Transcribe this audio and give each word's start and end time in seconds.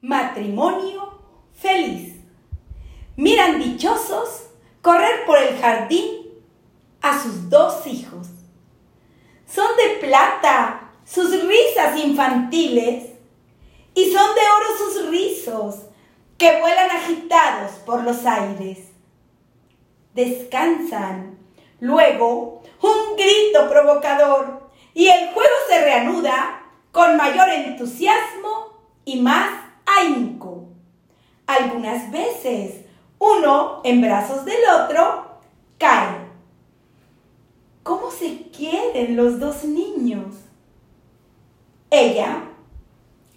Matrimonio 0.00 1.18
feliz. 1.60 2.14
Miran 3.16 3.58
dichosos 3.58 4.44
correr 4.80 5.26
por 5.26 5.38
el 5.38 5.58
jardín 5.58 6.04
a 7.02 7.20
sus 7.20 7.50
dos 7.50 7.84
hijos. 7.84 8.28
Son 9.44 9.66
de 9.76 10.06
plata 10.06 10.92
sus 11.04 11.32
risas 11.42 11.98
infantiles 11.98 13.10
y 13.92 14.12
son 14.12 14.34
de 14.36 14.40
oro 14.40 14.78
sus 14.78 15.10
rizos 15.10 15.86
que 16.36 16.60
vuelan 16.60 16.90
agitados 16.92 17.72
por 17.84 18.04
los 18.04 18.24
aires. 18.24 18.78
Descansan. 20.14 21.38
Luego, 21.80 22.62
un 22.82 23.16
grito 23.16 23.68
provocador 23.68 24.70
y 24.94 25.08
el 25.08 25.32
juego 25.32 25.54
se 25.66 25.82
reanuda 25.82 26.62
con 26.92 27.16
mayor 27.16 27.48
entusiasmo 27.48 28.78
y 29.04 29.20
más 29.20 29.67
Algunas 31.48 32.10
veces 32.10 32.84
uno 33.18 33.80
en 33.82 34.02
brazos 34.02 34.44
del 34.44 34.60
otro 34.82 35.40
cae. 35.78 36.28
¿Cómo 37.82 38.10
se 38.10 38.50
quieren 38.50 39.16
los 39.16 39.40
dos 39.40 39.64
niños? 39.64 40.34
Ella 41.90 42.42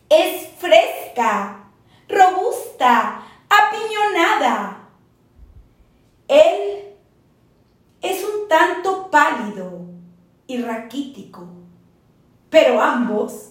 es 0.10 0.50
fresca, 0.60 1.70
robusta, 2.10 3.24
apiñonada. 3.50 4.90
Él 6.28 6.96
es 8.02 8.24
un 8.26 8.50
tanto 8.50 9.10
pálido 9.10 9.86
y 10.48 10.62
raquítico, 10.62 11.48
pero 12.50 12.82
ambos 12.82 13.51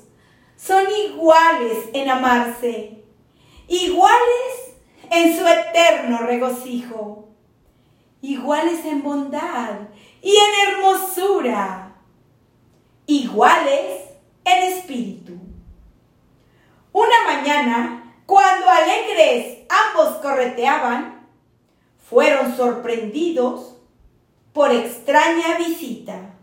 son 0.60 0.84
iguales 0.90 1.88
en 1.94 2.10
amarse, 2.10 3.02
iguales 3.66 4.74
en 5.10 5.36
su 5.36 5.46
eterno 5.46 6.18
regocijo, 6.18 7.28
iguales 8.20 8.84
en 8.84 9.02
bondad 9.02 9.88
y 10.20 10.36
en 10.36 10.68
hermosura, 10.68 11.96
iguales 13.06 14.02
en 14.44 14.62
espíritu. 14.72 15.32
Una 16.92 17.24
mañana, 17.24 18.14
cuando 18.26 18.68
alegres 18.68 19.60
ambos 19.68 20.16
correteaban, 20.16 21.26
fueron 22.08 22.54
sorprendidos 22.54 23.76
por 24.52 24.70
extraña 24.72 25.56
visita. 25.56 26.34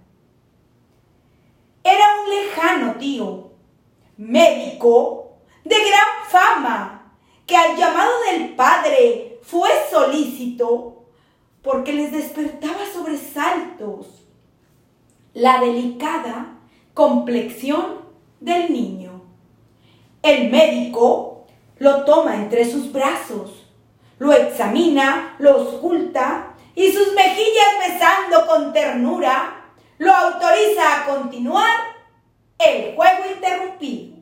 Era 1.83 2.05
un 2.23 2.29
lejano 2.29 2.95
tío, 2.95 3.46
médico 4.17 5.37
de 5.63 5.75
gran 5.75 6.29
fama, 6.29 7.13
que 7.45 7.55
al 7.55 7.77
llamado 7.77 8.11
del 8.31 8.55
padre 8.55 9.39
fue 9.43 9.69
solícito 9.89 11.05
porque 11.61 11.93
les 11.93 12.11
despertaba 12.11 12.79
sobresaltos 12.91 14.27
la 15.33 15.59
delicada 15.59 16.57
complexión 16.93 18.05
del 18.39 18.71
niño. 18.71 19.21
El 20.23 20.49
médico 20.49 21.45
lo 21.77 22.03
toma 22.05 22.35
entre 22.35 22.69
sus 22.69 22.91
brazos, 22.91 23.67
lo 24.17 24.33
examina, 24.33 25.35
lo 25.39 25.61
oculta 25.61 26.55
y 26.75 26.91
sus 26.91 27.13
mejillas 27.13 27.67
besando 27.87 28.47
con 28.47 28.73
ternura, 28.73 29.71
lo 29.99 30.11
autoriza 30.13 31.03
a 31.03 31.05
continuar 31.05 31.86
el 32.59 32.95
juego 32.95 33.31
interrumpido. 33.33 34.17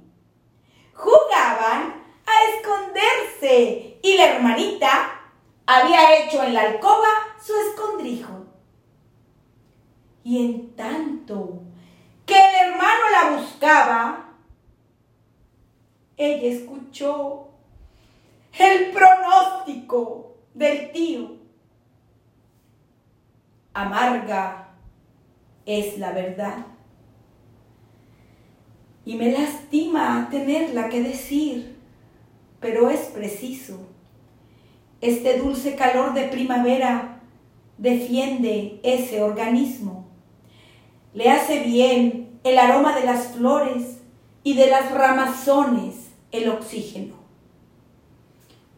Jugaban 0.94 2.04
a 2.26 2.44
esconderse 2.56 4.00
y 4.02 4.18
la 4.18 4.36
hermanita 4.36 5.22
había 5.66 6.20
hecho 6.20 6.44
en 6.44 6.54
la 6.54 6.62
alcoba 6.62 7.08
su 7.42 7.54
escondrijo. 7.56 8.46
Y 10.24 10.46
en 10.46 10.76
tanto 10.76 11.62
que 12.26 12.36
el 12.36 12.72
hermano 12.72 13.10
la 13.12 13.38
buscaba, 13.38 14.30
ella 16.18 16.48
escuchó 16.48 17.50
el 18.58 18.92
pronóstico 18.92 20.38
del 20.54 20.92
tío. 20.92 21.36
Amarga 23.74 24.70
es 25.66 25.98
la 25.98 26.12
verdad. 26.12 26.75
Y 29.06 29.16
me 29.16 29.32
lastima 29.32 30.28
tenerla 30.32 30.90
que 30.90 31.02
decir, 31.02 31.78
pero 32.60 32.90
es 32.90 33.02
preciso. 33.02 33.80
Este 35.00 35.38
dulce 35.38 35.76
calor 35.76 36.14
de 36.14 36.24
primavera 36.24 37.22
defiende 37.78 38.80
ese 38.84 39.22
organismo. 39.22 40.06
Le 41.14 41.30
hace 41.30 41.60
bien 41.60 42.40
el 42.44 42.58
aroma 42.58 42.96
de 42.96 43.06
las 43.06 43.28
flores 43.28 44.00
y 44.44 44.56
de 44.56 44.68
las 44.68 44.92
ramazones 44.92 46.10
el 46.32 46.50
oxígeno. 46.50 47.16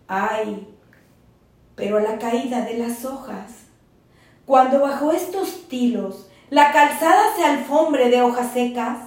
Ay, 0.08 0.68
pero 1.76 1.98
a 1.98 2.02
la 2.02 2.18
caída 2.18 2.62
de 2.62 2.78
las 2.78 3.06
hojas, 3.06 3.68
cuando 4.46 4.80
bajo 4.80 5.12
estos 5.12 5.68
tilos 5.68 6.28
la 6.50 6.72
calzada 6.72 7.36
se 7.36 7.44
alfombre 7.44 8.10
de 8.10 8.22
hojas 8.22 8.54
secas, 8.54 9.00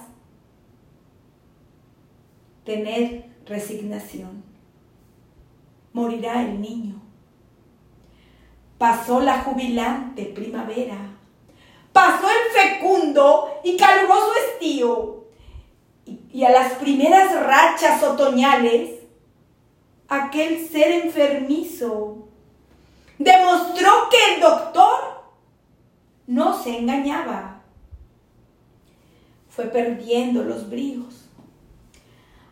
tener 2.70 3.24
resignación. 3.46 4.44
Morirá 5.92 6.42
el 6.42 6.60
niño. 6.60 7.02
Pasó 8.78 9.20
la 9.20 9.40
jubilante 9.40 10.26
primavera. 10.26 10.96
Pasó 11.92 12.28
el 12.28 12.52
fecundo 12.52 13.60
y 13.64 13.76
caluroso 13.76 14.30
estío. 14.52 15.24
Y, 16.32 16.44
a 16.44 16.50
las 16.50 16.74
primeras 16.74 17.34
rachas 17.44 18.02
otoñales, 18.04 19.00
aquel 20.08 20.68
ser 20.68 20.92
enfermizo 21.06 22.28
demostró 23.18 23.90
que 24.10 24.34
el 24.34 24.40
doctor 24.40 25.24
no 26.28 26.56
se 26.62 26.78
engañaba. 26.78 27.62
Fue 29.48 29.64
perdiendo 29.64 30.44
los 30.44 30.70
bríos. 30.70 31.29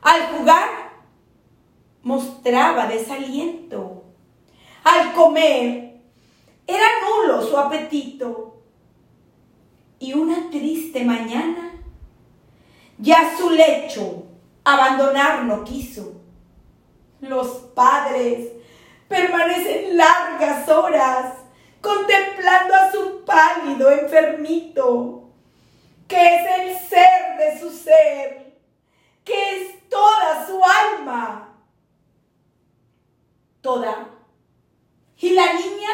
Al 0.09 0.39
jugar 0.39 0.69
mostraba 2.03 2.87
desaliento. 2.87 4.05
Al 4.83 5.13
comer 5.13 6.01
era 6.67 6.87
nulo 7.05 7.43
su 7.43 7.55
apetito. 7.59 8.63
Y 9.99 10.15
una 10.15 10.49
triste 10.49 11.05
mañana 11.05 11.73
ya 12.97 13.37
su 13.37 13.51
lecho 13.51 14.25
abandonar 14.65 15.45
no 15.45 15.63
quiso. 15.63 16.23
Los 17.21 17.49
padres 17.75 18.49
permanecen 19.09 19.95
largas 19.99 20.67
horas 20.71 21.35
contemplando 21.83 22.75
a 22.75 22.91
su 22.91 23.25
pálido 23.27 23.91
enfermito, 23.91 25.29
que 26.07 26.35
es 26.35 26.47
el 26.61 26.89
ser 26.89 27.37
de 27.37 27.61
su 27.61 27.71
ser, 27.71 28.59
que 29.23 29.35
es 29.35 29.79
toda 29.89 30.47
su 30.47 30.61
alma. 30.65 31.57
¿Y 35.19 35.31
la 35.31 35.53
niña? 35.53 35.91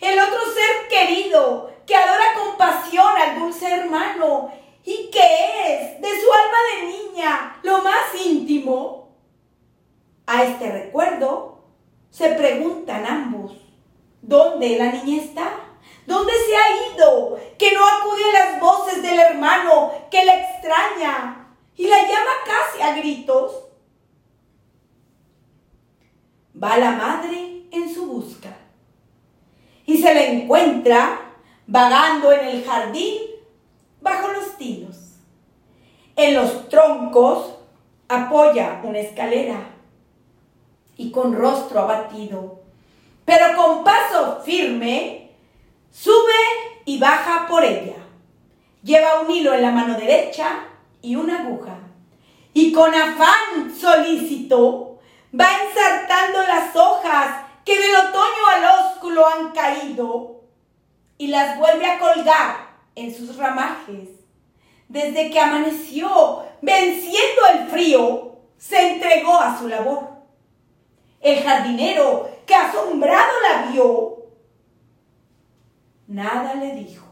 El 0.00 0.18
otro 0.18 0.40
ser 0.52 0.88
querido 0.88 1.70
que 1.86 1.94
adora 1.94 2.34
con 2.34 2.56
pasión 2.56 3.16
al 3.16 3.38
dulce 3.38 3.72
hermano 3.72 4.52
y 4.84 5.08
que 5.10 5.20
es 5.20 6.00
de 6.00 6.08
su 6.08 6.32
alma 6.32 6.58
de 6.74 6.86
niña 6.86 7.60
lo 7.62 7.82
más 7.82 8.12
íntimo. 8.24 9.16
A 10.26 10.42
este 10.42 10.72
recuerdo 10.72 11.62
se 12.10 12.30
preguntan 12.30 13.06
ambos, 13.06 13.52
¿dónde 14.20 14.76
la 14.76 14.90
niña 14.90 15.22
está? 15.22 15.60
¿Dónde 16.06 16.32
se 16.32 16.56
ha 16.56 16.94
ido? 16.94 17.38
Que 17.58 17.72
no 17.72 17.86
acude 17.86 18.24
a 18.24 18.32
las 18.32 18.60
voces 18.60 19.02
del 19.02 19.20
hermano 19.20 19.92
que 20.10 20.24
la 20.24 20.34
extraña 20.34 21.54
y 21.76 21.86
la 21.86 22.02
llama 22.02 22.32
casi 22.44 22.82
a 22.82 22.96
gritos. 22.96 23.68
Va 26.62 26.76
la 26.76 26.92
madre 26.92 27.64
en 27.70 27.92
su 27.92 28.06
busca 28.06 28.56
y 29.86 29.98
se 29.98 30.14
la 30.14 30.24
encuentra 30.24 31.20
vagando 31.66 32.32
en 32.32 32.46
el 32.46 32.64
jardín 32.64 33.18
bajo 34.00 34.28
los 34.28 34.56
tilos. 34.56 34.96
En 36.14 36.34
los 36.34 36.68
troncos 36.68 37.54
apoya 38.08 38.80
una 38.84 39.00
escalera 39.00 39.58
y 40.96 41.10
con 41.10 41.34
rostro 41.34 41.80
abatido, 41.80 42.60
pero 43.24 43.56
con 43.56 43.82
paso 43.82 44.40
firme, 44.44 45.30
sube 45.90 46.12
y 46.84 46.98
baja 46.98 47.46
por 47.48 47.64
ella. 47.64 47.96
Lleva 48.82 49.20
un 49.20 49.30
hilo 49.30 49.54
en 49.54 49.62
la 49.62 49.70
mano 49.70 49.94
derecha 49.94 50.64
y 51.00 51.16
una 51.16 51.40
aguja. 51.40 51.78
Y 52.52 52.72
con 52.72 52.94
afán 52.94 53.72
solícito 53.74 54.91
va 55.38 55.46
ensartando 55.64 56.42
las 56.42 56.76
hojas 56.76 57.46
que 57.64 57.78
del 57.78 57.94
otoño 57.96 58.46
al 58.54 58.86
ósculo 58.86 59.26
han 59.26 59.52
caído 59.52 60.42
y 61.18 61.28
las 61.28 61.58
vuelve 61.58 61.86
a 61.86 61.98
colgar 61.98 62.56
en 62.94 63.14
sus 63.14 63.36
ramajes. 63.36 64.08
Desde 64.88 65.30
que 65.30 65.40
amaneció, 65.40 66.44
venciendo 66.60 67.46
el 67.52 67.68
frío, 67.68 68.36
se 68.58 68.94
entregó 68.94 69.38
a 69.38 69.58
su 69.58 69.68
labor. 69.68 70.08
El 71.20 71.42
jardinero, 71.42 72.28
que 72.46 72.54
asombrado 72.54 73.32
la 73.40 73.70
vio, 73.70 74.18
nada 76.08 76.54
le 76.54 76.74
dijo. 76.74 77.06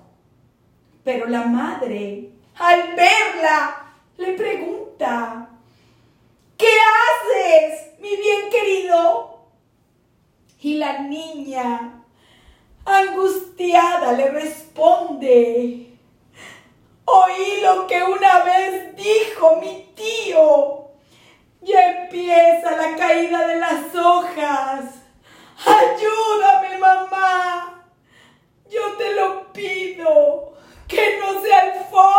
Pero 1.05 1.27
la 1.27 1.43
madre, 1.43 2.33
al 2.59 2.95
verla, 2.95 3.95
le 4.19 4.33
pregunta, 4.33 5.49
¿qué 6.59 6.69
haces, 6.69 7.90
mi 8.01 8.17
bien 8.17 8.51
querido? 8.51 9.41
Y 10.63 10.75
la 10.75 10.99
niña, 11.01 12.03
angustiada, 12.85 14.13
le 14.13 14.31
responde, 14.31 15.97
oí 17.05 17.61
lo 17.63 17.87
que 17.87 18.03
una 18.03 18.45
vez 18.45 18.97
dijo 18.97 19.57
mi 19.57 19.93
tío. 19.95 20.89
Ya 21.63 22.03
empieza 22.03 22.71
la 22.77 22.97
caída 22.97 23.47
de 23.47 23.57
las 23.57 23.95
hojas. 23.95 24.85
Ayúdame, 25.67 26.79
mamá. 26.79 27.85
Yo 28.71 28.97
te 28.97 29.15
lo 29.15 29.53
pido. 29.53 30.55
Que 30.89 31.19
no 31.21 31.41
se 31.41 31.53
alfombre 31.55 31.81
la 31.81 32.10